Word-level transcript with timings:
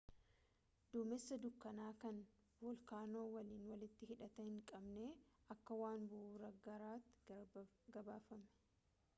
duumessa 0.93 1.35
dukkana 1.43 1.89
kan 2.03 2.17
voolkaanoo 2.61 3.25
waliin 3.35 3.67
walitti 3.73 4.09
hidhata 4.13 4.47
hin 4.49 4.57
qabne 4.73 5.05
akka 5.57 5.79
waan 5.83 6.09
bu'uuraa 6.15 6.53
gaaraatti 6.69 7.67
gabaafame 7.99 8.51